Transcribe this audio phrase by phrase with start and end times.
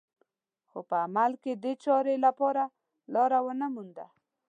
[0.69, 2.63] خو په عمل کې دې چارې لپاره
[3.13, 4.07] لاره ونه مونده